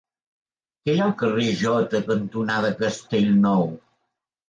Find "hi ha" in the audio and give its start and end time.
0.95-1.03